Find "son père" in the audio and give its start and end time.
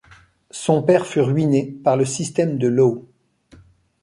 0.49-1.05